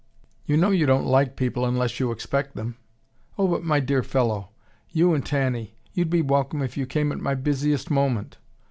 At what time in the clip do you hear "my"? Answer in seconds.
3.63-3.79, 7.19-7.35